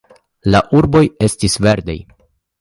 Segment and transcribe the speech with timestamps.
[0.55, 1.97] La urboj estis verdaj.